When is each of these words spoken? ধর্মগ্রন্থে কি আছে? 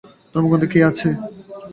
ধর্মগ্রন্থে 0.33 0.67
কি 0.73 0.79
আছে? 0.89 1.07